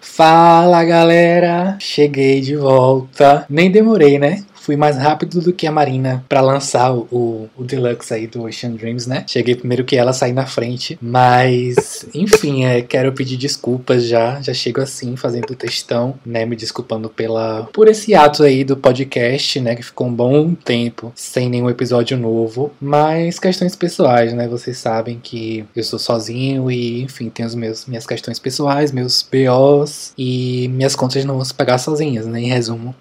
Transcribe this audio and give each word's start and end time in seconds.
Fala 0.00 0.84
galera, 0.84 1.76
cheguei 1.78 2.40
de 2.40 2.56
volta. 2.56 3.46
Nem 3.48 3.70
demorei, 3.70 4.18
né? 4.18 4.44
Fui 4.68 4.76
mais 4.76 4.98
rápido 4.98 5.40
do 5.40 5.50
que 5.50 5.66
a 5.66 5.72
Marina 5.72 6.22
para 6.28 6.42
lançar 6.42 6.92
o, 6.92 7.08
o, 7.10 7.48
o, 7.56 7.64
Deluxe 7.64 8.12
aí 8.12 8.26
do 8.26 8.42
Ocean 8.42 8.72
Dreams, 8.72 9.08
né? 9.08 9.24
Cheguei 9.26 9.54
primeiro 9.54 9.82
que 9.82 9.96
ela 9.96 10.12
sair 10.12 10.34
na 10.34 10.44
frente, 10.44 10.98
mas 11.00 12.04
enfim, 12.12 12.66
é, 12.66 12.82
quero 12.82 13.10
pedir 13.14 13.38
desculpas 13.38 14.04
já, 14.04 14.42
já 14.42 14.52
chego 14.52 14.82
assim 14.82 15.16
fazendo 15.16 15.52
o 15.52 15.56
textão, 15.56 16.16
né? 16.22 16.44
Me 16.44 16.54
desculpando 16.54 17.08
pela 17.08 17.66
por 17.72 17.88
esse 17.88 18.14
ato 18.14 18.42
aí 18.42 18.62
do 18.62 18.76
podcast, 18.76 19.58
né? 19.58 19.74
Que 19.74 19.82
ficou 19.82 20.06
um 20.06 20.12
bom 20.12 20.52
tempo 20.52 21.14
sem 21.14 21.48
nenhum 21.48 21.70
episódio 21.70 22.18
novo, 22.18 22.70
mas 22.78 23.38
questões 23.38 23.74
pessoais, 23.74 24.34
né? 24.34 24.46
Vocês 24.48 24.76
sabem 24.76 25.18
que 25.18 25.64
eu 25.74 25.82
sou 25.82 25.98
sozinho 25.98 26.70
e 26.70 27.00
enfim 27.00 27.30
tenho 27.30 27.48
as 27.48 27.54
meus, 27.54 27.86
minhas 27.86 28.06
questões 28.06 28.38
pessoais, 28.38 28.92
meus 28.92 29.26
BOs 29.32 30.12
e 30.18 30.68
minhas 30.68 30.94
contas 30.94 31.24
não 31.24 31.36
vão 31.36 31.44
se 31.46 31.54
pagar 31.54 31.78
sozinhas, 31.78 32.26
né? 32.26 32.38
Em 32.38 32.48
resumo, 32.48 32.94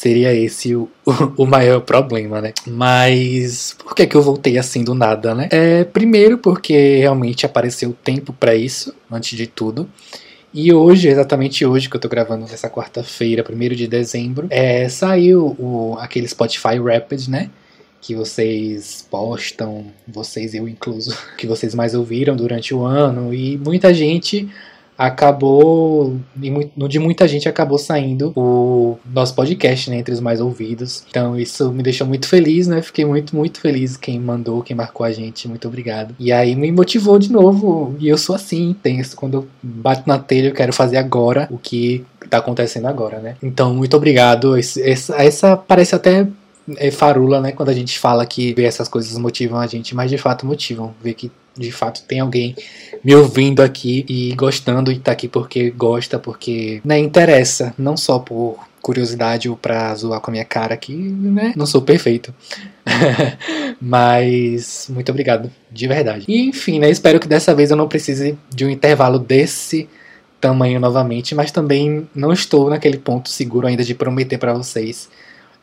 Seria 0.00 0.32
esse 0.34 0.74
o, 0.74 0.88
o, 1.36 1.44
maior 1.44 1.82
problema, 1.82 2.40
né? 2.40 2.54
Mas 2.66 3.76
por 3.78 3.94
que, 3.94 4.06
que 4.06 4.16
eu 4.16 4.22
voltei 4.22 4.56
assim 4.56 4.82
do 4.82 4.94
nada, 4.94 5.34
né? 5.34 5.46
É, 5.52 5.84
primeiro 5.84 6.38
porque 6.38 6.96
realmente 6.96 7.44
apareceu 7.44 7.94
tempo 8.02 8.32
para 8.32 8.54
isso, 8.54 8.94
antes 9.12 9.36
de 9.36 9.46
tudo. 9.46 9.86
E 10.54 10.72
hoje, 10.72 11.06
exatamente 11.06 11.66
hoje 11.66 11.90
que 11.90 11.96
eu 11.96 12.00
tô 12.00 12.08
gravando 12.08 12.46
nessa 12.46 12.70
quarta-feira, 12.70 13.44
1 13.46 13.74
de 13.74 13.86
dezembro, 13.86 14.46
é, 14.48 14.88
saiu 14.88 15.54
o, 15.58 15.98
aquele 16.00 16.26
Spotify 16.26 16.78
Rapid, 16.82 17.28
né? 17.28 17.50
Que 18.00 18.14
vocês 18.14 19.06
postam, 19.10 19.84
vocês, 20.08 20.54
eu 20.54 20.66
incluso, 20.66 21.14
que 21.36 21.46
vocês 21.46 21.74
mais 21.74 21.94
ouviram 21.94 22.34
durante 22.34 22.72
o 22.72 22.86
ano. 22.86 23.34
E 23.34 23.58
muita 23.58 23.92
gente 23.92 24.48
acabou, 25.00 26.14
no 26.76 26.86
de 26.86 26.98
muita 26.98 27.26
gente 27.26 27.48
acabou 27.48 27.78
saindo 27.78 28.34
o 28.36 28.98
nosso 29.10 29.34
podcast, 29.34 29.88
né, 29.88 29.96
entre 29.96 30.12
os 30.12 30.20
mais 30.20 30.42
ouvidos. 30.42 31.04
Então 31.08 31.38
isso 31.38 31.72
me 31.72 31.82
deixou 31.82 32.06
muito 32.06 32.28
feliz, 32.28 32.66
né? 32.66 32.82
Fiquei 32.82 33.06
muito, 33.06 33.34
muito 33.34 33.60
feliz 33.60 33.96
quem 33.96 34.20
mandou, 34.20 34.62
quem 34.62 34.76
marcou 34.76 35.06
a 35.06 35.10
gente, 35.10 35.48
muito 35.48 35.66
obrigado. 35.66 36.14
E 36.18 36.30
aí 36.30 36.54
me 36.54 36.70
motivou 36.70 37.18
de 37.18 37.32
novo, 37.32 37.96
e 37.98 38.08
eu 38.08 38.18
sou 38.18 38.36
assim, 38.36 38.68
intenso, 38.70 39.16
quando 39.16 39.34
eu 39.38 39.48
bato 39.62 40.06
na 40.06 40.18
telha 40.18 40.48
eu 40.48 40.54
quero 40.54 40.72
fazer 40.72 40.98
agora 40.98 41.48
o 41.50 41.56
que 41.56 42.04
tá 42.28 42.38
acontecendo 42.38 42.86
agora, 42.86 43.18
né? 43.18 43.36
Então, 43.42 43.74
muito 43.74 43.96
obrigado. 43.96 44.56
Essa, 44.56 45.16
essa 45.16 45.56
parece 45.56 45.94
até 45.94 46.26
é 46.76 46.90
farula, 46.90 47.40
né? 47.40 47.52
Quando 47.52 47.68
a 47.68 47.74
gente 47.74 47.98
fala 47.98 48.26
que 48.26 48.54
essas 48.58 48.88
coisas 48.88 49.16
motivam 49.18 49.58
a 49.58 49.66
gente, 49.66 49.94
mas 49.94 50.10
de 50.10 50.18
fato 50.18 50.46
motivam. 50.46 50.94
Ver 51.02 51.14
que 51.14 51.30
de 51.56 51.72
fato 51.72 52.02
tem 52.06 52.20
alguém 52.20 52.54
me 53.04 53.14
ouvindo 53.14 53.60
aqui 53.62 54.04
e 54.08 54.34
gostando 54.34 54.90
e 54.92 54.98
tá 54.98 55.12
aqui 55.12 55.28
porque 55.28 55.70
gosta, 55.70 56.18
porque 56.18 56.80
né, 56.84 56.98
interessa, 56.98 57.74
não 57.76 57.96
só 57.96 58.18
por 58.18 58.58
curiosidade 58.80 59.48
ou 59.48 59.56
pra 59.56 59.94
zoar 59.94 60.20
com 60.20 60.30
a 60.30 60.32
minha 60.32 60.44
cara 60.44 60.74
aqui, 60.74 60.94
né? 60.94 61.52
Não 61.56 61.66
sou 61.66 61.82
perfeito. 61.82 62.34
Mas 63.80 64.86
muito 64.88 65.10
obrigado, 65.10 65.50
de 65.70 65.86
verdade. 65.86 66.24
E 66.26 66.48
enfim, 66.48 66.78
né? 66.78 66.90
Espero 66.90 67.20
que 67.20 67.28
dessa 67.28 67.54
vez 67.54 67.70
eu 67.70 67.76
não 67.76 67.88
precise 67.88 68.38
de 68.54 68.64
um 68.64 68.70
intervalo 68.70 69.18
desse 69.18 69.88
tamanho 70.40 70.80
novamente, 70.80 71.34
mas 71.34 71.52
também 71.52 72.08
não 72.14 72.32
estou 72.32 72.70
naquele 72.70 72.96
ponto 72.96 73.28
seguro 73.28 73.66
ainda 73.66 73.84
de 73.84 73.94
prometer 73.94 74.38
para 74.38 74.54
vocês, 74.54 75.10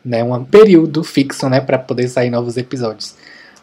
né, 0.07 0.23
um 0.23 0.43
período 0.45 1.03
fixo, 1.03 1.49
né, 1.49 1.59
para 1.59 1.77
poder 1.77 2.07
sair 2.07 2.29
novos 2.29 2.55
episódios. 2.55 3.15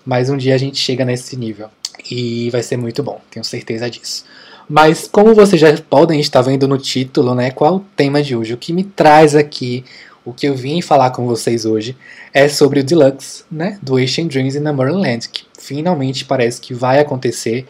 Mas 0.04 0.28
um 0.28 0.36
dia 0.36 0.54
a 0.54 0.58
gente 0.58 0.76
chega 0.76 1.04
nesse 1.04 1.36
nível. 1.36 1.68
E 2.10 2.50
vai 2.50 2.62
ser 2.62 2.76
muito 2.76 3.02
bom, 3.02 3.18
tenho 3.30 3.42
certeza 3.42 3.88
disso. 3.88 4.24
Mas 4.68 5.08
como 5.08 5.34
vocês 5.34 5.60
já 5.60 5.74
podem 5.78 6.20
estar 6.20 6.42
vendo 6.42 6.68
no 6.68 6.76
título, 6.76 7.34
né, 7.34 7.50
qual 7.50 7.76
o 7.76 7.80
tema 7.96 8.22
de 8.22 8.36
hoje? 8.36 8.52
O 8.52 8.58
que 8.58 8.74
me 8.74 8.84
traz 8.84 9.34
aqui, 9.34 9.84
o 10.22 10.34
que 10.34 10.46
eu 10.46 10.54
vim 10.54 10.82
falar 10.82 11.10
com 11.10 11.26
vocês 11.26 11.64
hoje 11.64 11.96
é 12.32 12.46
sobre 12.48 12.80
o 12.80 12.84
Deluxe, 12.84 13.44
né, 13.50 13.78
do 13.80 13.96
Asian 13.96 14.26
Dreams 14.26 14.56
in 14.56 14.62
Land, 14.62 15.30
que 15.30 15.44
finalmente 15.58 16.26
parece 16.26 16.60
que 16.60 16.74
vai 16.74 16.98
acontecer, 16.98 17.66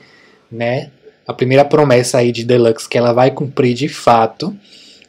né? 0.51 0.91
A 1.27 1.33
primeira 1.33 1.65
promessa 1.65 2.19
aí 2.19 2.33
de 2.33 2.45
Deluxe 2.45 2.89
que 2.89 2.99
ela 2.99 3.13
vai 3.13 3.31
cumprir 3.31 3.75
de 3.75 3.89
fato. 3.89 4.55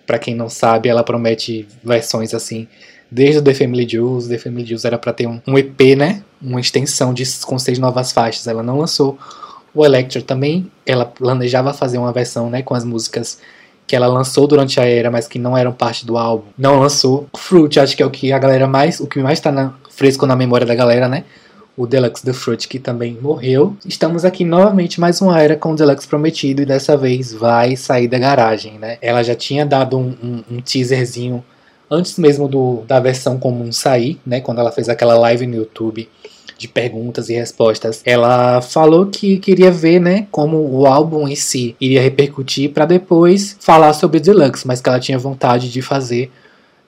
Para 0.05 0.19
quem 0.19 0.35
não 0.35 0.49
sabe, 0.49 0.87
ela 0.87 1.03
promete 1.03 1.67
versões 1.83 2.33
assim 2.33 2.67
desde 3.09 3.39
o 3.39 3.41
The 3.41 3.53
Family 3.53 3.87
Jewels. 3.87 4.27
The 4.27 4.37
Family 4.37 4.65
Jewels 4.65 4.85
era 4.85 4.97
para 4.97 5.13
ter 5.13 5.27
um, 5.27 5.41
um, 5.47 5.57
EP, 5.57 5.95
né? 5.97 6.23
Uma 6.41 6.59
extensão 6.59 7.13
de, 7.13 7.23
com 7.45 7.57
seis 7.57 7.79
novas 7.79 8.11
faixas. 8.11 8.47
Ela 8.47 8.63
não 8.63 8.79
lançou. 8.79 9.17
O 9.73 9.85
Electra 9.85 10.21
também, 10.21 10.71
ela 10.85 11.05
planejava 11.05 11.73
fazer 11.73 11.97
uma 11.97 12.11
versão, 12.11 12.49
né? 12.49 12.61
Com 12.61 12.73
as 12.73 12.85
músicas 12.85 13.39
que 13.87 13.95
ela 13.95 14.07
lançou 14.07 14.47
durante 14.47 14.79
a 14.79 14.85
era, 14.85 15.11
mas 15.11 15.27
que 15.27 15.37
não 15.37 15.57
eram 15.57 15.71
parte 15.71 16.05
do 16.05 16.17
álbum. 16.17 16.47
Não 16.57 16.79
lançou. 16.79 17.27
Fruit, 17.37 17.79
acho 17.79 17.95
que 17.95 18.01
é 18.01 18.05
o 18.05 18.09
que 18.09 18.31
a 18.31 18.39
galera 18.39 18.67
mais, 18.67 18.99
o 18.99 19.07
que 19.07 19.19
mais 19.19 19.39
tá 19.39 19.51
na, 19.51 19.73
fresco 19.89 20.25
na 20.25 20.35
memória 20.35 20.65
da 20.65 20.73
galera, 20.73 21.07
né? 21.07 21.23
O 21.77 21.85
Deluxe 21.85 22.23
The 22.23 22.33
Fruit, 22.33 22.67
que 22.67 22.79
também 22.79 23.17
morreu. 23.21 23.75
Estamos 23.85 24.23
aqui 24.23 24.45
novamente, 24.45 24.99
mais 24.99 25.21
uma 25.21 25.39
era 25.39 25.57
com 25.57 25.73
o 25.73 25.75
Deluxe 25.75 26.07
prometido, 26.07 26.61
e 26.61 26.65
dessa 26.65 26.95
vez 26.95 27.33
vai 27.33 27.75
sair 27.75 28.07
da 28.07 28.17
garagem, 28.17 28.79
né? 28.79 28.97
Ela 29.01 29.21
já 29.21 29.35
tinha 29.35 29.65
dado 29.65 29.97
um, 29.97 30.15
um, 30.23 30.43
um 30.51 30.61
teaserzinho 30.61 31.43
antes 31.89 32.17
mesmo 32.17 32.47
do, 32.47 32.83
da 32.87 32.99
versão 32.99 33.37
comum 33.37 33.71
sair, 33.71 34.19
né, 34.25 34.41
quando 34.41 34.59
ela 34.59 34.71
fez 34.71 34.89
aquela 34.89 35.17
live 35.17 35.47
no 35.47 35.55
YouTube 35.55 36.09
de 36.57 36.67
perguntas 36.67 37.29
e 37.29 37.33
respostas, 37.33 38.01
ela 38.05 38.61
falou 38.61 39.07
que 39.07 39.37
queria 39.37 39.69
ver, 39.69 39.99
né, 39.99 40.27
como 40.31 40.57
o 40.57 40.85
álbum 40.85 41.27
em 41.27 41.35
si 41.35 41.75
iria 41.79 42.01
repercutir 42.01 42.71
para 42.71 42.85
depois 42.85 43.57
falar 43.59 43.93
sobre 43.93 44.17
o 44.17 44.21
Deluxe, 44.21 44.65
mas 44.65 44.81
que 44.81 44.87
ela 44.87 44.99
tinha 44.99 45.19
vontade 45.19 45.71
de 45.71 45.81
fazer 45.81 46.31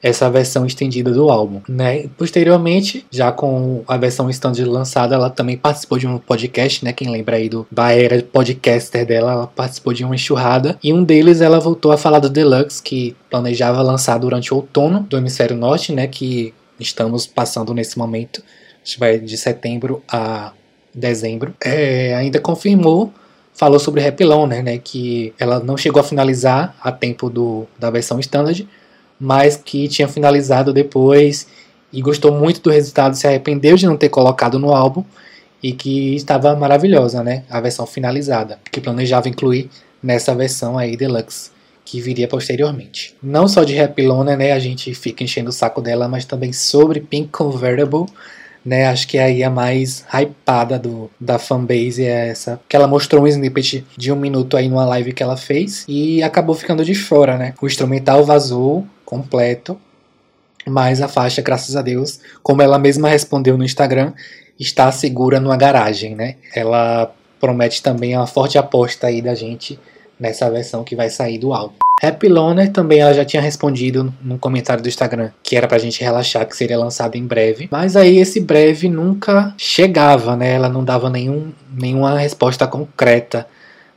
essa 0.02 0.30
versão 0.30 0.66
estendida 0.66 1.12
do 1.12 1.30
álbum, 1.30 1.62
né? 1.68 2.08
Posteriormente, 2.18 3.06
já 3.12 3.32
com 3.32 3.84
a 3.88 3.98
versão 3.98 4.30
stand 4.30 4.54
lançada, 4.66 5.16
ela 5.16 5.30
também 5.30 5.58
participou 5.58 5.98
de 5.98 6.08
um 6.08 6.18
podcast, 6.18 6.84
né? 6.86 6.94
Quem 6.94 7.10
lembra 7.10 7.38
aí 7.38 7.50
do, 7.50 7.68
da 7.72 7.92
era 7.92 8.22
podcaster 8.22 9.06
dela, 9.06 9.32
ela 9.32 9.48
participou 9.48 9.94
de 9.94 10.04
uma 10.04 10.16
enxurrada. 10.16 10.78
E 10.84 10.94
um 10.94 11.04
deles 11.04 11.42
ela 11.42 11.60
voltou 11.60 11.92
a 11.92 11.98
falar 11.98 12.20
do 12.20 12.30
Deluxe, 12.30 12.82
que 12.82 13.16
planejava 13.30 13.82
lançar 13.82 14.18
durante 14.18 14.54
o 14.54 14.58
outono 14.58 15.02
do 15.02 15.18
hemisfério 15.18 15.56
norte, 15.56 15.92
né? 15.92 16.08
Que 16.08 16.54
estamos 16.80 17.26
passando 17.26 17.74
nesse 17.74 17.98
momento. 17.98 18.44
Acho 18.84 18.94
que 18.94 19.00
vai 19.00 19.20
de 19.20 19.38
setembro 19.38 20.04
a 20.08 20.54
dezembro. 20.94 21.54
É, 21.64 22.16
ainda 22.16 22.40
confirmou 22.40 23.12
falou 23.58 23.80
sobre 23.80 24.06
Happy 24.06 24.24
Loner, 24.24 24.64
né, 24.64 24.78
que 24.78 25.34
ela 25.40 25.60
não 25.60 25.76
chegou 25.76 26.00
a 26.00 26.04
finalizar 26.04 26.76
a 26.80 26.92
tempo 26.92 27.28
do, 27.28 27.66
da 27.80 27.90
versão 27.90 28.20
standard, 28.20 28.68
mas 29.20 29.56
que 29.58 29.88
tinha 29.88 30.08
finalizado 30.08 30.74
depois 30.74 31.48
e 31.92 32.02
gostou 32.02 32.32
muito 32.32 32.62
do 32.62 32.70
resultado, 32.70 33.16
se 33.16 33.28
arrependeu 33.28 33.76
de 33.76 33.86
não 33.86 33.98
ter 33.98 34.10
colocado 34.10 34.60
no 34.60 34.74
álbum 34.74 35.04
e 35.62 35.72
que 35.72 36.16
estava 36.16 36.56
maravilhosa, 36.56 37.24
né? 37.24 37.44
A 37.50 37.60
versão 37.60 37.86
finalizada, 37.86 38.60
que 38.72 38.82
planejava 38.82 39.30
incluir 39.30 39.70
nessa 40.02 40.36
versão 40.36 40.78
aí 40.78 40.96
deluxe 40.96 41.52
que 41.88 42.02
viria 42.02 42.28
posteriormente. 42.28 43.16
Não 43.24 43.48
só 43.48 43.64
de 43.64 43.80
Happy 43.80 44.06
Loner, 44.06 44.38
né? 44.38 44.52
A 44.52 44.60
gente 44.60 44.94
fica 44.94 45.24
enchendo 45.24 45.50
o 45.50 45.54
saco 45.54 45.82
dela, 45.82 46.08
mas 46.08 46.26
também 46.26 46.52
sobre 46.52 47.00
Pink 47.00 47.30
Convertible, 47.30 48.06
né? 48.64 48.88
Acho 48.88 49.08
que 49.08 49.18
aí 49.18 49.42
a 49.42 49.50
mais 49.50 50.06
hypada 50.14 50.78
do, 50.78 51.10
da 51.18 51.40
fanbase 51.40 52.04
é 52.04 52.28
essa. 52.28 52.60
Que 52.68 52.76
ela 52.76 52.88
mostrou 52.88 53.24
um 53.24 53.28
snippet 53.28 53.86
de 53.96 54.12
um 54.12 54.18
minuto 54.18 54.58
aí 54.58 54.68
numa 54.68 54.86
live 54.86 55.14
que 55.14 55.24
ela 55.24 55.38
fez 55.38 55.86
e 55.88 56.22
acabou 56.22 56.54
ficando 56.54 56.84
de 56.84 56.94
fora, 56.94 57.38
né? 57.38 57.54
O 57.62 57.66
instrumental 57.66 58.26
vazou 58.26 58.86
completo, 59.08 59.80
mas 60.68 61.02
a 61.02 61.08
faixa, 61.08 61.42
graças 61.42 61.78
a 61.78 61.82
Deus, 61.82 62.20
como 62.44 62.62
ela 62.62 62.78
mesma 62.78 63.08
respondeu 63.08 63.58
no 63.58 63.64
Instagram, 63.64 64.12
está 64.60 64.92
segura 64.92 65.40
numa 65.40 65.56
garagem, 65.56 66.14
né? 66.14 66.36
Ela 66.54 67.10
promete 67.40 67.82
também 67.82 68.18
uma 68.18 68.28
forte 68.28 68.58
aposta 68.58 69.08
aí 69.08 69.22
da 69.22 69.34
gente 69.34 69.80
nessa 70.20 70.52
versão 70.52 70.84
que 70.84 70.94
vai 70.94 71.10
sair 71.10 71.38
do 71.38 71.54
álbum. 71.54 71.76
Happy 72.04 72.28
Loner 72.28 72.70
também 72.74 73.00
ela 73.00 73.14
já 73.14 73.24
tinha 73.24 73.42
respondido 73.42 74.14
no 74.22 74.38
comentário 74.38 74.84
do 74.84 74.90
Instagram 74.90 75.32
que 75.42 75.56
era 75.56 75.70
pra 75.70 75.78
gente 75.78 76.04
relaxar, 76.04 76.46
que 76.46 76.58
seria 76.58 76.78
lançado 76.78 77.16
em 77.16 77.26
breve. 77.26 77.70
Mas 77.72 77.96
aí 77.96 78.18
esse 78.18 78.42
breve 78.42 78.90
nunca 78.90 79.54
chegava, 79.58 80.36
né? 80.36 80.54
Ela 80.54 80.68
não 80.68 80.84
dava 80.84 81.10
nenhum, 81.10 81.54
nenhuma 81.72 82.20
resposta 82.20 82.68
concreta, 82.68 83.48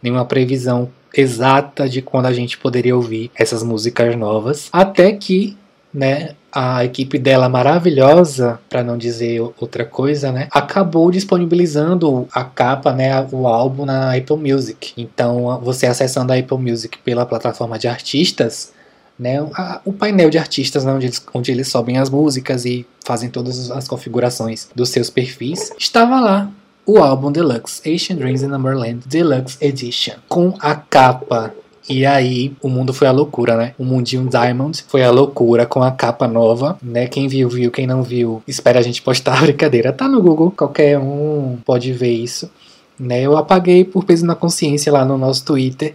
nenhuma 0.01 0.25
previsão 0.25 0.89
exata 1.15 1.89
de 1.89 2.03
quando 2.03 2.27
a 2.27 2.33
gente 2.33 2.59
poderia 2.59 2.95
ouvir 2.97 3.31
essas 3.35 3.63
músicas 3.63 4.15
novas. 4.17 4.69
Até 4.73 5.13
que, 5.13 5.57
né, 5.93 6.31
a 6.53 6.85
equipe 6.85 7.19
dela 7.19 7.49
maravilhosa, 7.49 8.59
para 8.69 8.83
não 8.83 8.99
dizer 8.99 9.41
outra 9.41 9.85
coisa, 9.85 10.33
né, 10.33 10.49
acabou 10.51 11.11
disponibilizando 11.11 12.29
a 12.33 12.45
capa, 12.45 12.93
né, 12.93 13.27
o 13.31 13.47
álbum 13.47 13.85
na 13.85 14.15
Apple 14.15 14.37
Music. 14.37 14.93
Então, 14.97 15.61
você 15.63 15.87
acessando 15.87 16.33
a 16.33 16.37
Apple 16.37 16.59
Music 16.59 16.99
pela 16.99 17.25
plataforma 17.27 17.79
de 17.79 17.87
artistas, 17.89 18.73
né, 19.19 19.39
a, 19.55 19.81
o 19.85 19.93
painel 19.93 20.31
de 20.31 20.39
artistas 20.39 20.85
né, 20.85 20.93
onde, 20.93 21.07
eles, 21.07 21.25
onde 21.35 21.53
eles 21.53 21.69
sobem 21.69 21.99
as 21.99 22.09
músicas 22.09 22.65
e 22.65 22.87
fazem 23.05 23.29
todas 23.29 23.71
as 23.71 23.87
configurações 23.87 24.69
dos 24.75 24.89
seus 24.89 25.11
perfis, 25.11 25.73
estava 25.79 26.19
lá 26.21 26.51
o 26.87 26.99
álbum 26.99 27.31
Deluxe 27.31 27.81
Asian 27.89 28.17
Dreams 28.17 28.43
in 28.43 28.49
Numberland 28.49 29.01
Deluxe 29.07 29.57
Edition 29.61 30.15
com 30.29 30.55
a 30.61 30.75
capa 30.75 31.53
e 31.89 32.07
aí, 32.07 32.53
o 32.63 32.69
mundo 32.69 32.93
foi 32.93 33.09
a 33.09 33.11
loucura, 33.11 33.57
né? 33.57 33.75
O 33.77 33.85
mundinho 33.85 34.29
Diamond 34.29 34.85
foi 34.87 35.03
a 35.03 35.11
loucura 35.11 35.67
com 35.67 35.83
a 35.83 35.91
capa 35.91 36.29
nova, 36.29 36.79
né? 36.81 37.09
Quem 37.09 37.27
viu, 37.27 37.49
viu. 37.49 37.69
Quem 37.73 37.85
não 37.85 38.01
viu, 38.05 38.41
espera 38.47 38.79
a 38.79 38.83
gente 38.83 39.03
postar. 39.03 39.41
Brincadeira, 39.43 39.93
tá 39.93 40.07
no 40.07 40.23
Google. 40.23 40.53
Qualquer 40.53 40.97
um 41.01 41.59
pode 41.65 41.93
ver 41.93 42.13
isso. 42.13 42.49
Né? 42.97 43.23
Eu 43.23 43.37
apaguei 43.37 43.85
por 43.85 44.05
peso 44.05 44.25
na 44.25 44.37
consciência 44.37 44.93
lá 44.93 45.05
no 45.05 45.19
nosso 45.19 45.45
Twitter 45.45 45.95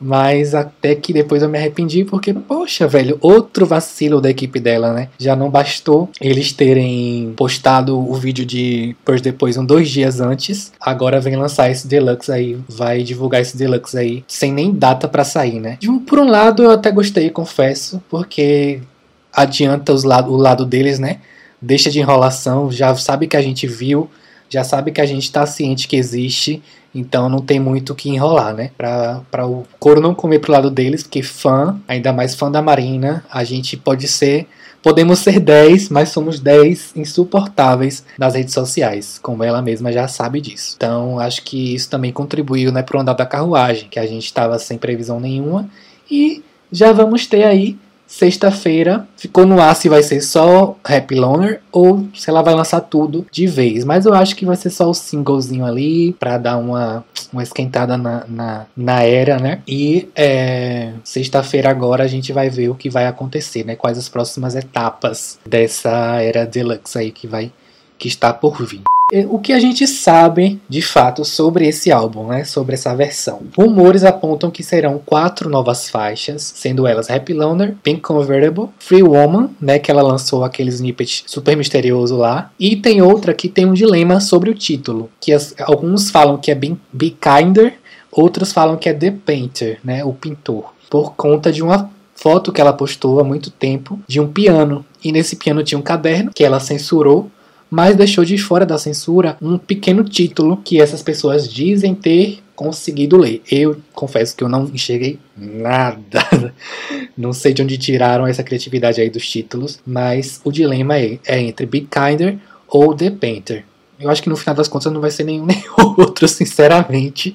mas 0.00 0.54
até 0.54 0.94
que 0.94 1.12
depois 1.12 1.42
eu 1.42 1.48
me 1.48 1.58
arrependi, 1.58 2.04
porque, 2.04 2.32
poxa, 2.32 2.86
velho, 2.86 3.18
outro 3.20 3.66
vacilo 3.66 4.20
da 4.20 4.30
equipe 4.30 4.60
dela, 4.60 4.92
né? 4.92 5.08
Já 5.18 5.34
não 5.34 5.50
bastou 5.50 6.10
eles 6.20 6.52
terem 6.52 7.32
postado 7.36 7.98
o 7.98 8.14
vídeo 8.14 8.44
de 8.44 8.94
Purge 9.04 9.22
depois, 9.22 9.56
um 9.56 9.64
dois 9.64 9.88
dias 9.88 10.20
antes. 10.20 10.72
Agora 10.80 11.20
vem 11.20 11.36
lançar 11.36 11.70
esse 11.70 11.86
Deluxe 11.86 12.30
aí, 12.30 12.58
vai 12.68 13.02
divulgar 13.02 13.40
esse 13.40 13.56
Deluxe 13.56 13.98
aí, 13.98 14.24
sem 14.28 14.52
nem 14.52 14.72
data 14.72 15.08
para 15.08 15.24
sair, 15.24 15.60
né? 15.60 15.76
De 15.80 15.90
um, 15.90 15.98
por 15.98 16.18
um 16.18 16.28
lado, 16.28 16.62
eu 16.62 16.70
até 16.70 16.90
gostei, 16.90 17.30
confesso, 17.30 18.02
porque 18.08 18.80
adianta 19.32 19.92
os 19.92 20.04
lado, 20.04 20.32
o 20.32 20.36
lado 20.36 20.64
deles, 20.64 20.98
né? 20.98 21.18
Deixa 21.60 21.90
de 21.90 21.98
enrolação, 21.98 22.70
já 22.70 22.94
sabe 22.96 23.26
que 23.26 23.36
a 23.36 23.42
gente 23.42 23.66
viu, 23.66 24.10
já 24.48 24.64
sabe 24.64 24.92
que 24.92 25.00
a 25.00 25.06
gente 25.06 25.30
tá 25.30 25.44
ciente 25.46 25.88
que 25.88 25.96
existe 25.96 26.62
então 26.96 27.28
não 27.28 27.40
tem 27.40 27.60
muito 27.60 27.92
o 27.92 27.94
que 27.94 28.08
enrolar, 28.08 28.54
né? 28.54 28.70
Pra 28.78 29.46
o 29.46 29.66
couro 29.78 30.00
não 30.00 30.14
comer 30.14 30.38
pro 30.38 30.50
lado 30.50 30.70
deles, 30.70 31.02
porque 31.02 31.22
fã, 31.22 31.78
ainda 31.86 32.10
mais 32.10 32.34
fã 32.34 32.50
da 32.50 32.62
Marina, 32.62 33.22
a 33.30 33.44
gente 33.44 33.76
pode 33.76 34.08
ser. 34.08 34.46
Podemos 34.82 35.18
ser 35.18 35.40
10, 35.40 35.90
mas 35.90 36.10
somos 36.10 36.40
10 36.40 36.92
insuportáveis 36.96 38.04
nas 38.16 38.34
redes 38.34 38.54
sociais, 38.54 39.18
como 39.20 39.42
ela 39.44 39.60
mesma 39.60 39.92
já 39.92 40.08
sabe 40.08 40.40
disso. 40.40 40.74
Então, 40.76 41.18
acho 41.18 41.42
que 41.42 41.74
isso 41.74 41.90
também 41.90 42.12
contribuiu 42.12 42.72
né, 42.72 42.82
para 42.82 42.96
o 42.96 43.00
andar 43.00 43.14
da 43.14 43.26
carruagem, 43.26 43.88
que 43.90 43.98
a 43.98 44.06
gente 44.06 44.24
estava 44.24 44.58
sem 44.58 44.78
previsão 44.78 45.18
nenhuma. 45.20 45.68
E 46.08 46.42
já 46.70 46.92
vamos 46.92 47.26
ter 47.26 47.42
aí 47.44 47.76
Sexta-feira 48.06 49.06
ficou 49.16 49.44
no 49.44 49.60
ar 49.60 49.74
se 49.74 49.88
vai 49.88 50.02
ser 50.02 50.20
só 50.20 50.76
Happy 50.84 51.16
Loner 51.16 51.60
ou 51.72 52.06
se 52.14 52.30
ela 52.30 52.40
vai 52.40 52.54
lançar 52.54 52.80
tudo 52.80 53.26
de 53.30 53.46
vez. 53.46 53.84
Mas 53.84 54.06
eu 54.06 54.14
acho 54.14 54.36
que 54.36 54.46
vai 54.46 54.56
ser 54.56 54.70
só 54.70 54.88
o 54.88 54.94
singlezinho 54.94 55.64
ali 55.64 56.12
pra 56.12 56.38
dar 56.38 56.56
uma, 56.56 57.04
uma 57.32 57.42
esquentada 57.42 57.96
na, 57.96 58.24
na, 58.28 58.66
na 58.76 59.02
era, 59.02 59.38
né? 59.38 59.60
E 59.66 60.08
é, 60.14 60.92
sexta-feira 61.02 61.68
agora 61.68 62.04
a 62.04 62.08
gente 62.08 62.32
vai 62.32 62.48
ver 62.48 62.68
o 62.68 62.74
que 62.74 62.88
vai 62.88 63.06
acontecer, 63.06 63.64
né? 63.64 63.74
Quais 63.74 63.98
as 63.98 64.08
próximas 64.08 64.54
etapas 64.54 65.38
dessa 65.44 66.20
era 66.22 66.46
deluxe 66.46 66.98
aí 66.98 67.10
que 67.10 67.26
vai 67.26 67.52
que 67.98 68.08
está 68.08 68.32
por 68.32 68.64
vir. 68.64 68.82
É, 69.12 69.24
o 69.24 69.38
que 69.38 69.52
a 69.52 69.60
gente 69.60 69.86
sabe 69.86 70.60
de 70.68 70.82
fato 70.82 71.24
sobre 71.24 71.68
esse 71.68 71.92
álbum, 71.92 72.26
né? 72.26 72.42
Sobre 72.42 72.74
essa 72.74 72.92
versão. 72.92 73.42
Rumores 73.56 74.02
apontam 74.02 74.50
que 74.50 74.64
serão 74.64 74.98
quatro 74.98 75.48
novas 75.48 75.88
faixas, 75.88 76.42
sendo 76.56 76.88
elas 76.88 77.08
Happy 77.08 77.32
Loner, 77.32 77.76
Pink 77.84 78.00
Convertible, 78.00 78.68
Free 78.80 79.04
Woman, 79.04 79.50
né? 79.60 79.78
Que 79.78 79.92
ela 79.92 80.02
lançou 80.02 80.42
aquele 80.42 80.70
snippet 80.70 81.22
super 81.24 81.56
misterioso 81.56 82.16
lá. 82.16 82.50
E 82.58 82.74
tem 82.74 83.00
outra 83.00 83.32
que 83.32 83.48
tem 83.48 83.64
um 83.64 83.74
dilema 83.74 84.18
sobre 84.18 84.50
o 84.50 84.54
título, 84.54 85.08
que 85.20 85.32
as, 85.32 85.54
alguns 85.60 86.10
falam 86.10 86.36
que 86.36 86.50
é 86.50 86.54
Be, 86.56 86.76
Be 86.92 87.10
Kinder, 87.10 87.74
outros 88.10 88.52
falam 88.52 88.76
que 88.76 88.88
é 88.88 88.92
The 88.92 89.12
Painter, 89.24 89.78
né? 89.84 90.04
O 90.04 90.12
pintor, 90.12 90.74
por 90.90 91.14
conta 91.14 91.52
de 91.52 91.62
uma 91.62 91.88
foto 92.16 92.50
que 92.50 92.60
ela 92.60 92.72
postou 92.72 93.20
há 93.20 93.24
muito 93.24 93.52
tempo 93.52 94.00
de 94.08 94.18
um 94.18 94.26
piano. 94.26 94.84
E 95.04 95.12
nesse 95.12 95.36
piano 95.36 95.62
tinha 95.62 95.78
um 95.78 95.82
caderno 95.82 96.32
que 96.34 96.42
ela 96.42 96.58
censurou 96.58 97.30
mas 97.70 97.96
deixou 97.96 98.24
de 98.24 98.38
fora 98.38 98.64
da 98.64 98.78
censura 98.78 99.36
um 99.40 99.58
pequeno 99.58 100.04
título 100.04 100.58
que 100.58 100.80
essas 100.80 101.02
pessoas 101.02 101.52
dizem 101.52 101.94
ter 101.94 102.40
conseguido 102.54 103.16
ler. 103.16 103.42
Eu 103.50 103.76
confesso 103.92 104.34
que 104.34 104.42
eu 104.42 104.48
não 104.48 104.64
enxerguei 104.64 105.18
nada. 105.36 106.54
Não 107.16 107.32
sei 107.32 107.54
de 107.54 107.62
onde 107.62 107.78
tiraram 107.78 108.26
essa 108.26 108.42
criatividade 108.42 109.00
aí 109.00 109.08
dos 109.08 109.26
títulos, 109.26 109.80
mas 109.86 110.38
o 110.44 110.52
dilema 110.52 110.98
é, 110.98 111.18
é 111.26 111.40
entre 111.40 111.64
Big 111.64 111.88
Kinder 111.90 112.36
ou 112.68 112.94
The 112.94 113.10
Painter. 113.10 113.64
Eu 113.98 114.10
acho 114.10 114.22
que 114.22 114.28
no 114.28 114.36
final 114.36 114.54
das 114.54 114.68
contas 114.68 114.92
não 114.92 115.00
vai 115.00 115.10
ser 115.10 115.24
nenhum 115.24 115.44
nem 115.46 115.64
outro, 115.76 116.28
sinceramente. 116.28 117.34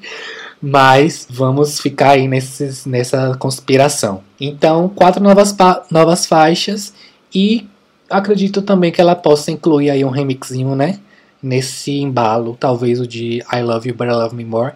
Mas 0.61 1.25
vamos 1.27 1.79
ficar 1.79 2.11
aí 2.11 2.27
nessa 2.27 3.35
conspiração. 3.39 4.21
Então, 4.39 4.87
quatro 4.89 5.21
novas, 5.21 5.55
novas 5.89 6.27
faixas 6.27 6.93
e 7.33 7.67
acredito 8.11 8.61
também 8.61 8.91
que 8.91 9.01
ela 9.01 9.15
possa 9.15 9.51
incluir 9.51 9.89
aí 9.89 10.03
um 10.05 10.09
remixinho, 10.09 10.75
né? 10.75 10.99
Nesse 11.41 11.99
embalo, 11.99 12.55
talvez 12.59 12.99
o 12.99 13.07
de 13.07 13.43
I 13.51 13.61
Love 13.61 13.89
You 13.89 13.95
But 13.95 14.07
I 14.07 14.11
Love 14.11 14.35
Me 14.35 14.45
More, 14.45 14.73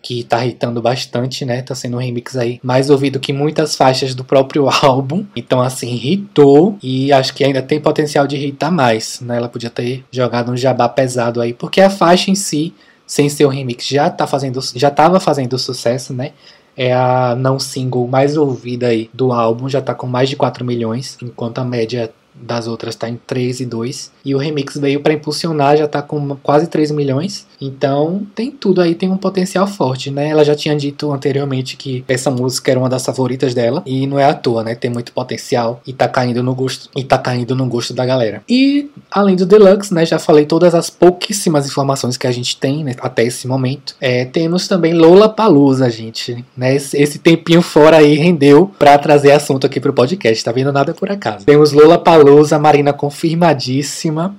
que 0.00 0.22
tá 0.22 0.44
irritando 0.44 0.80
bastante, 0.80 1.44
né? 1.44 1.62
Tá 1.62 1.74
sendo 1.74 1.96
um 1.96 2.00
remix 2.00 2.36
aí 2.36 2.60
mais 2.62 2.90
ouvido 2.90 3.18
que 3.18 3.32
muitas 3.32 3.74
faixas 3.74 4.14
do 4.14 4.22
próprio 4.22 4.68
álbum. 4.82 5.24
Então, 5.34 5.60
assim, 5.60 5.88
irritou 5.88 6.78
e 6.82 7.12
acho 7.12 7.34
que 7.34 7.42
ainda 7.42 7.60
tem 7.60 7.80
potencial 7.80 8.26
de 8.26 8.36
irritar 8.36 8.70
mais, 8.70 9.20
né? 9.20 9.36
Ela 9.36 9.48
podia 9.48 9.70
ter 9.70 10.04
jogado 10.12 10.52
um 10.52 10.56
jabá 10.56 10.88
pesado 10.88 11.40
aí, 11.40 11.52
porque 11.52 11.80
a 11.80 11.90
faixa 11.90 12.30
em 12.30 12.36
si, 12.36 12.72
sem 13.06 13.28
ser 13.28 13.46
o 13.46 13.48
remix, 13.48 13.86
já 13.86 14.08
tá 14.08 14.26
fazendo, 14.26 14.60
já 14.76 14.90
tava 14.90 15.18
fazendo 15.18 15.58
sucesso, 15.58 16.12
né? 16.12 16.32
é 16.76 16.92
a 16.92 17.34
não 17.34 17.58
single 17.58 18.06
mais 18.06 18.36
ouvida 18.36 18.88
aí 18.88 19.08
do 19.12 19.32
álbum, 19.32 19.68
já 19.68 19.80
tá 19.80 19.94
com 19.94 20.06
mais 20.06 20.28
de 20.28 20.36
4 20.36 20.64
milhões, 20.64 21.16
enquanto 21.22 21.58
a 21.58 21.64
média 21.64 22.12
das 22.40 22.66
outras 22.66 22.94
está 22.94 23.08
em 23.08 23.18
3 23.26 23.60
e 23.60 23.66
2. 23.66 24.12
E 24.24 24.34
o 24.34 24.38
remix 24.38 24.76
veio 24.76 25.00
para 25.00 25.12
impulsionar, 25.12 25.76
já 25.76 25.84
está 25.84 26.02
com 26.02 26.36
quase 26.42 26.66
3 26.66 26.90
milhões. 26.90 27.46
Então 27.60 28.26
tem 28.34 28.50
tudo 28.50 28.80
aí, 28.80 28.94
tem 28.94 29.10
um 29.10 29.16
potencial 29.16 29.66
forte, 29.66 30.10
né? 30.10 30.28
Ela 30.28 30.44
já 30.44 30.54
tinha 30.54 30.76
dito 30.76 31.12
anteriormente 31.12 31.76
que 31.76 32.04
essa 32.08 32.30
música 32.30 32.70
era 32.70 32.80
uma 32.80 32.88
das 32.88 33.04
favoritas 33.04 33.54
dela. 33.54 33.82
E 33.86 34.06
não 34.06 34.18
é 34.18 34.24
à 34.24 34.34
toa, 34.34 34.62
né? 34.62 34.74
Tem 34.74 34.90
muito 34.90 35.12
potencial 35.12 35.80
e 35.86 35.92
tá 35.92 36.08
caindo 36.08 36.42
no 36.42 36.54
gosto. 36.54 36.90
E 36.96 37.04
tá 37.04 37.18
caindo 37.18 37.54
no 37.54 37.66
gosto 37.66 37.94
da 37.94 38.04
galera. 38.04 38.42
E 38.48 38.90
além 39.10 39.36
do 39.36 39.46
Deluxe, 39.46 39.94
né? 39.94 40.04
Já 40.04 40.18
falei 40.18 40.44
todas 40.44 40.74
as 40.74 40.90
pouquíssimas 40.90 41.66
informações 41.66 42.16
que 42.16 42.26
a 42.26 42.32
gente 42.32 42.56
tem 42.56 42.84
né, 42.84 42.94
até 43.00 43.24
esse 43.24 43.46
momento. 43.46 43.94
É, 44.00 44.24
temos 44.24 44.68
também 44.68 44.92
Lola 44.92 45.28
Palusa, 45.28 45.88
gente. 45.90 46.44
Né? 46.56 46.74
Esse, 46.74 47.00
esse 47.00 47.18
tempinho 47.18 47.62
fora 47.62 47.98
aí 47.98 48.14
rendeu 48.14 48.70
para 48.78 48.98
trazer 48.98 49.32
assunto 49.32 49.66
aqui 49.66 49.80
pro 49.80 49.92
podcast. 49.92 50.44
Tá 50.44 50.52
vendo 50.52 50.72
nada 50.72 50.92
por 50.92 51.10
acaso. 51.10 51.44
Temos 51.44 51.72
Lola 51.72 51.98
Palusa 51.98 52.25
Lousa 52.26 52.58
Marina 52.58 52.92
confirmadíssima. 52.92 54.34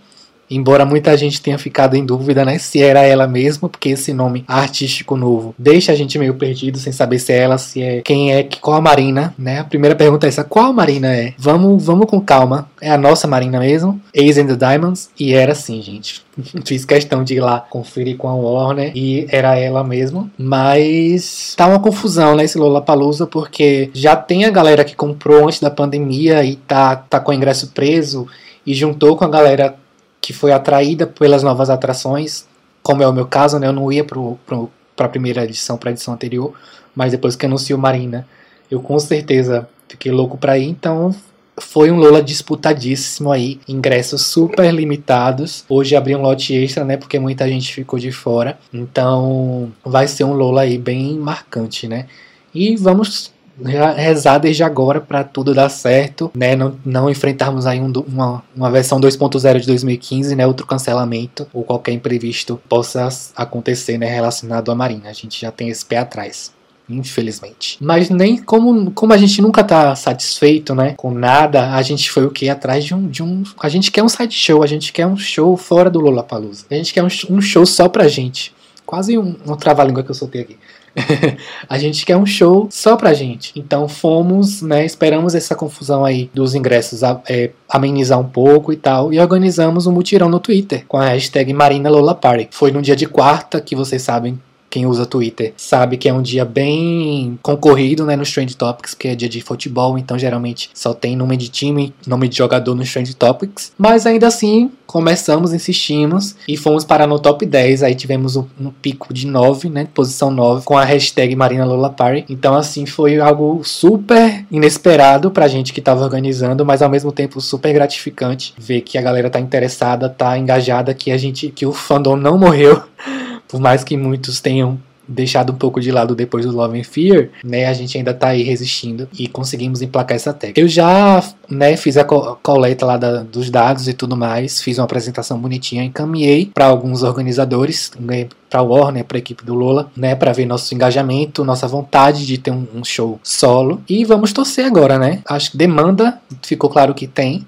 Embora 0.49 0.85
muita 0.85 1.15
gente 1.17 1.41
tenha 1.41 1.57
ficado 1.57 1.95
em 1.95 2.05
dúvida, 2.05 2.45
né, 2.45 2.57
se 2.57 2.81
era 2.81 3.01
ela 3.01 3.27
mesma, 3.27 3.67
porque 3.67 3.89
esse 3.89 4.13
nome 4.13 4.43
artístico 4.47 5.15
novo 5.15 5.53
deixa 5.57 5.91
a 5.91 5.95
gente 5.95 6.17
meio 6.17 6.35
perdido, 6.35 6.77
sem 6.77 6.93
saber 6.93 7.19
se 7.19 7.33
é 7.33 7.37
ela, 7.37 7.57
se 7.57 7.81
é 7.81 8.01
quem 8.01 8.33
é, 8.33 8.47
qual 8.61 8.77
a 8.77 8.81
Marina, 8.81 9.33
né? 9.37 9.59
A 9.59 9.63
primeira 9.63 9.95
pergunta 9.95 10.25
é 10.25 10.29
essa: 10.29 10.43
qual 10.43 10.71
Marina 10.71 11.13
é? 11.13 11.33
Vamos, 11.37 11.85
vamos 11.85 12.07
com 12.07 12.21
calma. 12.21 12.69
É 12.79 12.91
a 12.91 12.97
nossa 12.97 13.27
Marina 13.27 13.59
mesmo? 13.59 13.99
Ace 14.13 14.39
and 14.39 14.47
the 14.47 14.55
Diamonds? 14.55 15.09
E 15.19 15.33
era 15.33 15.51
assim, 15.51 15.81
gente. 15.81 16.21
Fiz 16.65 16.85
questão 16.85 17.23
de 17.23 17.35
ir 17.35 17.39
lá 17.39 17.59
conferir 17.59 18.17
com 18.17 18.27
a 18.27 18.35
Warner 18.35 18.91
e 18.95 19.25
era 19.29 19.57
ela 19.57 19.83
mesmo. 19.83 20.29
Mas 20.37 21.53
tá 21.57 21.67
uma 21.67 21.79
confusão, 21.79 22.35
né, 22.35 22.45
esse 22.45 22.57
Lollapalooza, 22.57 23.25
porque 23.25 23.89
já 23.93 24.15
tem 24.15 24.45
a 24.45 24.51
galera 24.51 24.83
que 24.83 24.95
comprou 24.95 25.45
antes 25.45 25.59
da 25.59 25.71
pandemia 25.71 26.43
e 26.43 26.55
tá, 26.55 26.95
tá 26.95 27.19
com 27.19 27.31
o 27.31 27.35
ingresso 27.35 27.67
preso 27.67 28.27
e 28.65 28.73
juntou 28.73 29.15
com 29.15 29.25
a 29.25 29.29
galera 29.29 29.75
que 30.21 30.33
foi 30.33 30.51
atraída 30.51 31.07
pelas 31.07 31.43
novas 31.43 31.69
atrações, 31.69 32.45
como 32.81 33.03
é 33.03 33.07
o 33.07 33.13
meu 33.13 33.25
caso, 33.25 33.59
né? 33.59 33.67
Eu 33.67 33.73
não 33.73 33.91
ia 33.91 34.03
para 34.03 35.05
a 35.05 35.09
primeira 35.09 35.43
edição, 35.43 35.77
para 35.77 35.89
a 35.89 35.93
edição 35.93 36.13
anterior, 36.13 36.53
mas 36.95 37.11
depois 37.11 37.35
que 37.35 37.45
anunciou 37.45 37.79
Marina, 37.79 38.27
eu 38.69 38.81
com 38.81 38.97
certeza 38.99 39.67
fiquei 39.87 40.11
louco 40.11 40.37
para 40.37 40.57
ir, 40.57 40.67
então 40.67 41.15
foi 41.59 41.89
um 41.91 41.97
Lola 41.97 42.21
disputadíssimo 42.21 43.31
aí, 43.31 43.59
ingressos 43.67 44.25
super 44.27 44.71
limitados. 44.71 45.65
Hoje 45.67 45.95
abri 45.95 46.15
um 46.15 46.21
lote 46.21 46.53
extra, 46.53 46.85
né, 46.85 46.97
porque 46.97 47.17
muita 47.17 47.47
gente 47.47 47.73
ficou 47.73 47.97
de 47.97 48.11
fora. 48.11 48.59
Então, 48.71 49.71
vai 49.83 50.07
ser 50.07 50.23
um 50.23 50.33
Lola 50.33 50.61
aí 50.61 50.77
bem 50.77 51.17
marcante, 51.17 51.87
né? 51.87 52.05
E 52.53 52.75
vamos 52.75 53.33
rezar 53.63 54.37
desde 54.37 54.63
agora 54.63 55.01
para 55.01 55.23
tudo 55.23 55.53
dar 55.53 55.69
certo, 55.69 56.31
né? 56.35 56.55
Não, 56.55 56.75
não 56.85 57.09
enfrentarmos 57.09 57.65
aí 57.65 57.79
um, 57.79 57.91
uma, 58.07 58.43
uma 58.55 58.71
versão 58.71 58.99
2.0 58.99 59.59
de 59.59 59.67
2015, 59.67 60.35
né? 60.35 60.45
Outro 60.45 60.65
cancelamento 60.65 61.47
ou 61.53 61.63
qualquer 61.63 61.91
imprevisto 61.91 62.59
possa 62.69 63.07
acontecer, 63.35 63.97
né? 63.97 64.07
Relacionado 64.07 64.71
à 64.71 64.75
Marina. 64.75 65.09
A 65.09 65.13
gente 65.13 65.41
já 65.41 65.51
tem 65.51 65.69
esse 65.69 65.85
pé 65.85 65.97
atrás. 65.97 66.55
Infelizmente. 66.89 67.77
Mas 67.81 68.09
nem 68.09 68.37
como, 68.37 68.91
como 68.91 69.11
a 69.11 69.17
gente 69.17 69.41
nunca 69.41 69.61
tá 69.61 69.93
satisfeito, 69.93 70.73
né? 70.73 70.93
Com 70.95 71.11
nada, 71.11 71.73
a 71.73 71.81
gente 71.81 72.09
foi 72.09 72.25
o 72.25 72.31
que? 72.31 72.47
Atrás 72.47 72.85
de 72.85 72.95
um, 72.95 73.07
de 73.07 73.21
um. 73.21 73.43
A 73.59 73.67
gente 73.67 73.91
quer 73.91 74.03
um 74.03 74.07
side 74.07 74.33
show, 74.33 74.63
a 74.63 74.67
gente 74.67 74.93
quer 74.93 75.05
um 75.05 75.17
show 75.17 75.57
fora 75.57 75.89
do 75.89 75.99
Lollapalooza. 75.99 76.65
A 76.71 76.75
gente 76.75 76.93
quer 76.93 77.03
um, 77.03 77.09
um 77.29 77.41
show 77.41 77.65
só 77.65 77.89
pra 77.89 78.07
gente 78.07 78.55
quase 78.87 79.17
um, 79.17 79.35
um 79.45 79.55
trava-língua 79.55 80.01
que 80.01 80.09
eu 80.09 80.15
soltei 80.15 80.41
aqui. 80.41 80.57
a 81.69 81.77
gente 81.77 82.05
quer 82.05 82.17
um 82.17 82.25
show 82.25 82.67
só 82.71 82.95
pra 82.95 83.13
gente. 83.13 83.51
Então 83.55 83.87
fomos, 83.87 84.61
né? 84.61 84.85
Esperamos 84.85 85.35
essa 85.35 85.55
confusão 85.55 86.03
aí 86.03 86.29
dos 86.33 86.55
ingressos 86.55 87.01
é, 87.29 87.51
amenizar 87.69 88.19
um 88.19 88.27
pouco 88.27 88.73
e 88.73 88.75
tal. 88.75 89.13
E 89.13 89.19
organizamos 89.19 89.87
um 89.87 89.91
mutirão 89.91 90.29
no 90.29 90.39
Twitter 90.39 90.85
com 90.87 90.97
a 90.97 91.09
hashtag 91.09 91.53
Marina 91.53 91.89
Lola 91.89 92.15
Party. 92.15 92.49
Foi 92.51 92.71
no 92.71 92.81
dia 92.81 92.95
de 92.95 93.05
quarta, 93.05 93.61
que 93.61 93.75
vocês 93.75 94.01
sabem 94.01 94.39
quem 94.69 94.85
usa 94.85 95.05
Twitter 95.05 95.53
sabe 95.55 95.97
que 95.97 96.09
é 96.09 96.13
um 96.13 96.21
dia 96.21 96.45
bem 96.45 97.37
concorrido, 97.41 98.05
né, 98.05 98.15
nos 98.15 98.31
Trend 98.31 98.55
Topics, 98.55 98.93
que 98.93 99.07
é 99.07 99.15
dia 99.15 99.29
de 99.29 99.41
futebol, 99.41 99.97
então 99.97 100.17
geralmente 100.17 100.69
só 100.73 100.93
tem 100.93 101.15
nome 101.15 101.37
de 101.37 101.49
time, 101.49 101.93
nome 102.05 102.27
de 102.27 102.37
jogador 102.37 102.75
nos 102.75 102.91
Trend 102.91 103.13
Topics. 103.15 103.71
Mas 103.77 104.05
ainda 104.05 104.27
assim, 104.27 104.71
começamos, 104.87 105.53
insistimos 105.53 106.35
e 106.47 106.55
fomos 106.55 106.85
parar 106.85 107.05
no 107.05 107.19
top 107.19 107.45
10. 107.45 107.83
Aí 107.83 107.93
tivemos 107.93 108.35
um, 108.35 108.45
um 108.59 108.71
pico 108.71 109.13
de 109.13 109.27
9, 109.27 109.69
né, 109.69 109.87
posição 109.93 110.31
9, 110.31 110.63
com 110.63 110.77
a 110.77 110.83
hashtag 110.83 111.35
Marina 111.35 111.65
Lola 111.65 111.89
Party. 111.89 112.25
Então, 112.29 112.55
assim, 112.55 112.85
foi 112.85 113.19
algo 113.19 113.61
super 113.63 114.45
inesperado 114.49 115.29
pra 115.29 115.47
gente 115.47 115.73
que 115.73 115.81
tava 115.81 116.03
organizando, 116.03 116.65
mas 116.65 116.81
ao 116.81 116.89
mesmo 116.89 117.11
tempo 117.11 117.41
super 117.41 117.73
gratificante 117.73 118.53
ver 118.57 118.81
que 118.81 118.97
a 118.97 119.01
galera 119.01 119.29
tá 119.29 119.39
interessada, 119.39 120.09
tá 120.09 120.37
engajada, 120.37 120.93
que 120.93 121.11
a 121.11 121.17
gente, 121.17 121.49
que 121.49 121.65
o 121.65 121.73
fandom 121.73 122.15
não 122.15 122.37
morreu. 122.37 122.81
por 123.47 123.59
mais 123.59 123.83
que 123.83 123.95
muitos 123.95 124.39
tenham 124.39 124.79
deixado 125.07 125.53
um 125.53 125.55
pouco 125.55 125.79
de 125.79 125.91
lado 125.91 126.13
depois 126.13 126.45
do 126.45 126.51
Love 126.51 126.79
and 126.79 126.83
Fear, 126.83 127.29
né, 127.43 127.65
a 127.65 127.73
gente 127.73 127.97
ainda 127.97 128.13
tá 128.13 128.29
aí 128.29 128.43
resistindo 128.43 129.07
e 129.17 129.27
conseguimos 129.27 129.81
emplacar 129.81 130.15
essa 130.15 130.33
técnica. 130.33 130.59
Eu 130.59 130.67
já, 130.67 131.23
né, 131.49 131.77
fiz 131.77 131.97
a 131.97 132.03
coleta 132.03 132.85
lá 132.85 132.97
da, 132.97 133.23
dos 133.23 133.49
dados 133.49 133.87
e 133.87 133.93
tudo 133.93 134.17
mais, 134.17 134.61
fiz 134.61 134.77
uma 134.77 134.83
apresentação 134.83 135.39
bonitinha, 135.39 135.83
encaminhei 135.83 136.51
para 136.53 136.65
alguns 136.65 137.03
organizadores, 137.03 137.91
né, 137.99 138.27
para 138.49 138.61
Warner, 138.61 139.05
para 139.05 139.17
a 139.17 139.19
equipe 139.19 139.45
do 139.45 139.53
Lola, 139.53 139.89
né, 139.95 140.15
para 140.15 140.33
ver 140.33 140.45
nosso 140.45 140.73
engajamento, 140.73 141.43
nossa 141.43 141.67
vontade 141.67 142.25
de 142.25 142.37
ter 142.37 142.51
um, 142.51 142.65
um 142.75 142.83
show 142.83 143.19
solo 143.23 143.81
e 143.87 144.03
vamos 144.03 144.33
torcer 144.33 144.65
agora, 144.65 144.97
né? 144.97 145.21
Acho 145.25 145.51
que 145.51 145.57
demanda 145.57 146.19
ficou 146.41 146.69
claro 146.69 146.93
que 146.93 147.07
tem 147.07 147.45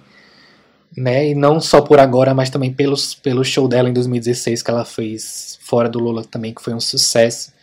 né? 1.00 1.30
E 1.30 1.36
não 1.36 1.60
só 1.62 1.82
por 1.82 2.00
agora, 2.00 2.34
mas 2.34 2.50
também 2.50 2.72
pelos, 2.72 3.16
pelo 3.16 3.44
show 3.44 3.68
dela 3.68 3.90
em 3.90 3.94
2016 3.94 4.62
que 4.62 4.70
ela 4.70 4.84
fez 4.84 5.58
fora 5.62 5.88
do 5.88 6.00
Lula 6.00 6.24
também, 6.24 6.54
que 6.54 6.62
foi 6.62 6.74
um 6.74 6.80
sucesso. 6.80 7.54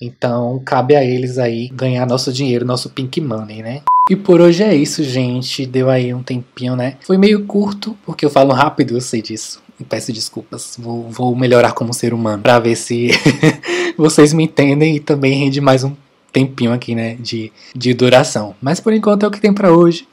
Então, 0.00 0.60
cabe 0.64 0.94
a 0.94 1.02
eles 1.02 1.38
aí 1.38 1.68
ganhar 1.68 2.06
nosso 2.06 2.30
dinheiro, 2.30 2.66
nosso 2.66 2.90
pink 2.90 3.18
money, 3.20 3.62
né? 3.62 3.82
E 4.10 4.14
por 4.14 4.40
hoje 4.40 4.62
é 4.62 4.74
isso, 4.74 5.02
gente. 5.02 5.64
Deu 5.64 5.88
aí 5.88 6.12
um 6.12 6.22
tempinho, 6.22 6.76
né? 6.76 6.96
Foi 7.00 7.16
meio 7.16 7.46
curto, 7.46 7.96
porque 8.04 8.26
eu 8.26 8.30
falo 8.30 8.52
rápido, 8.52 8.94
eu 8.94 9.00
sei 9.00 9.22
disso. 9.22 9.62
Peço 9.88 10.12
desculpas. 10.12 10.76
Vou, 10.78 11.10
vou 11.10 11.34
melhorar 11.34 11.72
como 11.72 11.94
ser 11.94 12.12
humano 12.12 12.42
para 12.42 12.58
ver 12.58 12.76
se 12.76 13.10
vocês 13.96 14.34
me 14.34 14.44
entendem 14.44 14.96
e 14.96 15.00
também 15.00 15.38
rende 15.38 15.60
mais 15.60 15.82
um 15.82 15.92
tempinho 16.30 16.72
aqui, 16.72 16.94
né? 16.94 17.14
De, 17.14 17.50
de 17.74 17.94
duração. 17.94 18.54
Mas 18.60 18.80
por 18.80 18.92
enquanto 18.92 19.24
é 19.24 19.28
o 19.28 19.30
que 19.30 19.40
tem 19.40 19.52
para 19.52 19.72
hoje 19.72 20.06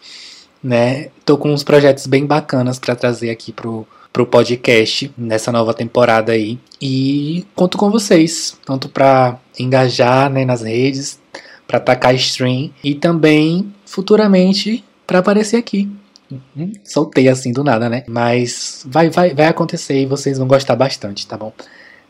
né? 0.63 1.09
Tô 1.25 1.37
com 1.37 1.51
uns 1.51 1.63
projetos 1.63 2.07
bem 2.07 2.25
bacanas 2.25 2.79
para 2.79 2.95
trazer 2.95 3.29
aqui 3.29 3.51
pro, 3.51 3.85
pro 4.11 4.25
podcast 4.25 5.11
nessa 5.17 5.51
nova 5.51 5.73
temporada 5.73 6.31
aí. 6.31 6.57
E 6.81 7.45
conto 7.55 7.77
com 7.77 7.91
vocês, 7.91 8.57
tanto 8.65 8.87
para 8.87 9.37
engajar 9.59 10.29
né, 10.29 10.45
nas 10.45 10.61
redes, 10.61 11.19
para 11.67 11.77
atacar 11.77 12.15
stream 12.15 12.71
e 12.83 12.95
também 12.95 13.73
futuramente 13.85 14.83
para 15.05 15.19
aparecer 15.19 15.57
aqui. 15.57 15.89
Uhum. 16.31 16.71
Soltei 16.83 17.27
assim 17.27 17.51
do 17.51 17.63
nada, 17.63 17.89
né? 17.89 18.03
Mas 18.07 18.83
vai, 18.87 19.09
vai, 19.09 19.33
vai 19.33 19.47
acontecer 19.47 20.01
e 20.01 20.05
vocês 20.05 20.37
vão 20.37 20.47
gostar 20.47 20.75
bastante, 20.75 21.27
tá 21.27 21.37
bom? 21.37 21.51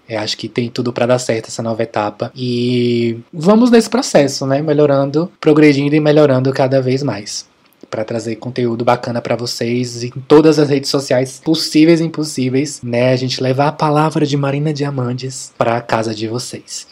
Eu 0.08 0.20
acho 0.20 0.38
que 0.38 0.50
tem 0.50 0.70
tudo 0.70 0.92
para 0.92 1.06
dar 1.06 1.20
certo 1.20 1.48
essa 1.48 1.64
nova 1.64 1.82
etapa. 1.82 2.32
E 2.36 3.20
vamos 3.34 3.72
nesse 3.72 3.90
processo, 3.90 4.46
né? 4.46 4.62
Melhorando, 4.62 5.32
progredindo 5.40 5.96
e 5.96 6.00
melhorando 6.00 6.52
cada 6.54 6.82
vez 6.82 7.02
mais 7.02 7.52
para 7.94 8.04
trazer 8.04 8.38
conteúdo 8.38 8.84
bacana 8.84 9.22
para 9.22 9.36
vocês 9.36 10.04
em 10.04 10.10
todas 10.28 10.58
as 10.58 10.68
redes 10.68 10.90
sociais 10.90 11.40
possíveis 11.46 12.02
e 12.02 12.04
impossíveis, 12.04 12.82
né? 12.82 13.12
A 13.12 13.16
gente 13.16 13.40
levar 13.40 13.68
a 13.68 13.72
palavra 13.72 14.26
de 14.26 14.36
Marina 14.36 14.74
Diamantes 14.74 15.54
para 15.60 15.80
casa 15.80 16.12
de 16.12 16.28
vocês. 16.28 16.88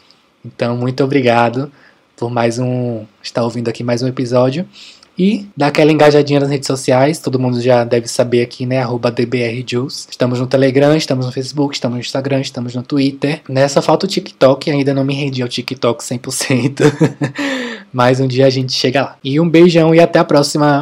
Então, 0.45 0.77
muito 0.77 1.03
obrigado 1.03 1.71
por 2.15 2.29
mais 2.29 2.59
um 2.59 3.03
estar 3.23 3.43
ouvindo 3.43 3.67
aqui 3.67 3.83
mais 3.83 4.03
um 4.03 4.07
episódio. 4.07 4.67
E 5.17 5.47
dá 5.57 5.67
aquela 5.67 5.91
engajadinha 5.91 6.39
nas 6.39 6.49
redes 6.49 6.67
sociais, 6.67 7.19
todo 7.19 7.39
mundo 7.39 7.59
já 7.59 7.83
deve 7.83 8.07
saber 8.07 8.41
aqui, 8.41 8.65
né? 8.65 8.83
DBRJules. 8.85 10.07
Estamos 10.09 10.39
no 10.39 10.47
Telegram, 10.47 10.95
estamos 10.95 11.25
no 11.25 11.31
Facebook, 11.31 11.75
estamos 11.75 11.95
no 11.95 12.01
Instagram, 12.01 12.41
estamos 12.41 12.75
no 12.75 12.83
Twitter. 12.83 13.41
Nessa 13.49 13.81
falta 13.81 14.05
o 14.05 14.09
TikTok, 14.09 14.71
ainda 14.71 14.93
não 14.93 15.03
me 15.03 15.13
rendi 15.13 15.41
ao 15.41 15.49
TikTok 15.49 16.03
100%. 16.03 16.81
Mas 17.91 18.19
um 18.19 18.27
dia 18.27 18.47
a 18.47 18.49
gente 18.49 18.71
chega 18.71 19.01
lá. 19.01 19.17
E 19.23 19.39
um 19.39 19.49
beijão 19.49 19.93
e 19.93 19.99
até 19.99 20.17
a 20.17 20.23
próxima. 20.23 20.79